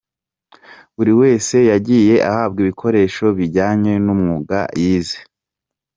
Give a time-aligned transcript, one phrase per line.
[0.95, 5.19] Buri wese yagiye ahabwa ibikoresho bijyanye n’umwuga yize.